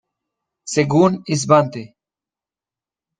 Según 0.63 1.21
Svante. 1.27 1.83